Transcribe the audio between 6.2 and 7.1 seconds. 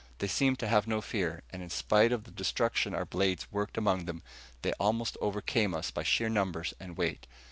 numbers and